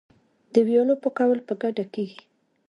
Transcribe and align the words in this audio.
د 0.53 0.55
ویالو 0.67 0.95
پاکول 1.03 1.39
په 1.47 1.53
ګډه 1.61 1.85
کیږي. 1.93 2.21